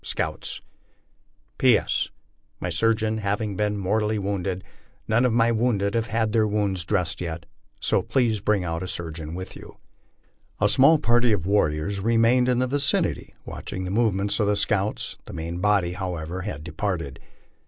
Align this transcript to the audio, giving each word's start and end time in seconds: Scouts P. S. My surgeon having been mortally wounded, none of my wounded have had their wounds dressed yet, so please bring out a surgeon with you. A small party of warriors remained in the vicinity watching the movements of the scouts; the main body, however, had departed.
Scouts 0.03 0.61
P. 1.59 1.77
S. 1.77 2.09
My 2.59 2.69
surgeon 2.71 3.19
having 3.19 3.55
been 3.55 3.77
mortally 3.77 4.17
wounded, 4.17 4.63
none 5.07 5.25
of 5.25 5.31
my 5.31 5.51
wounded 5.51 5.93
have 5.93 6.07
had 6.07 6.33
their 6.33 6.47
wounds 6.47 6.83
dressed 6.83 7.21
yet, 7.21 7.45
so 7.79 8.01
please 8.01 8.39
bring 8.41 8.63
out 8.63 8.81
a 8.81 8.87
surgeon 8.87 9.35
with 9.35 9.55
you. 9.55 9.77
A 10.59 10.67
small 10.69 10.97
party 10.97 11.31
of 11.31 11.45
warriors 11.45 11.99
remained 11.99 12.49
in 12.49 12.57
the 12.57 12.65
vicinity 12.65 13.35
watching 13.45 13.83
the 13.83 13.91
movements 13.91 14.39
of 14.39 14.47
the 14.47 14.55
scouts; 14.55 15.19
the 15.25 15.33
main 15.33 15.59
body, 15.59 15.93
however, 15.93 16.41
had 16.41 16.63
departed. 16.63 17.19